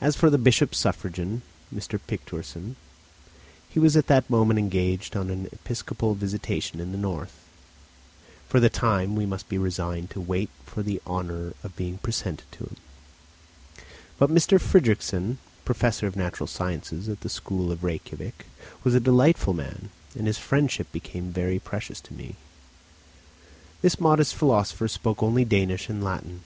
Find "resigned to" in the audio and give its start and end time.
9.56-10.20